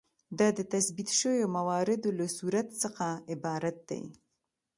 [0.39, 4.03] دا د تثبیت شویو مواردو له صورت څخه عبارت دی.